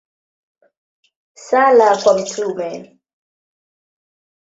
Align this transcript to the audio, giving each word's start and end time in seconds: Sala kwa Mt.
Sala 1.45 1.89
kwa 2.01 2.11
Mt. 2.17 2.31